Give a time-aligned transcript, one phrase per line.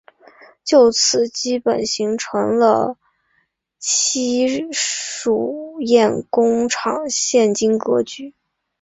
[0.63, 2.97] 就此基本形成了
[3.77, 8.33] 戚墅堰工厂现今格局。